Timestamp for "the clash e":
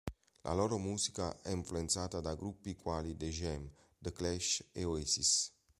3.99-4.83